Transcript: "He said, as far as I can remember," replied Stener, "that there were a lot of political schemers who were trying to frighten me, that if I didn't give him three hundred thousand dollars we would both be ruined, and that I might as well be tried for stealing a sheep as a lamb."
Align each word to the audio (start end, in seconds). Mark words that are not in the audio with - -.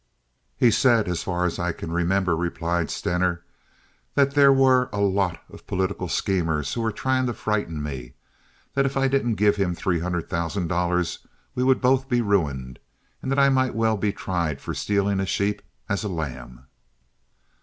"He 0.57 0.71
said, 0.71 1.07
as 1.07 1.21
far 1.21 1.45
as 1.45 1.59
I 1.59 1.71
can 1.73 1.91
remember," 1.91 2.35
replied 2.35 2.89
Stener, 2.89 3.43
"that 4.15 4.33
there 4.33 4.51
were 4.51 4.89
a 4.91 4.99
lot 4.99 5.43
of 5.47 5.67
political 5.67 6.07
schemers 6.07 6.73
who 6.73 6.81
were 6.81 6.91
trying 6.91 7.27
to 7.27 7.35
frighten 7.35 7.83
me, 7.83 8.15
that 8.73 8.87
if 8.87 8.97
I 8.97 9.07
didn't 9.07 9.35
give 9.35 9.57
him 9.57 9.75
three 9.75 9.99
hundred 9.99 10.27
thousand 10.27 10.69
dollars 10.69 11.19
we 11.53 11.63
would 11.63 11.81
both 11.81 12.09
be 12.09 12.19
ruined, 12.21 12.79
and 13.21 13.29
that 13.29 13.37
I 13.37 13.49
might 13.49 13.73
as 13.73 13.75
well 13.75 13.95
be 13.95 14.11
tried 14.11 14.59
for 14.59 14.73
stealing 14.73 15.19
a 15.19 15.27
sheep 15.27 15.61
as 15.87 16.03
a 16.03 16.09
lamb." 16.09 16.65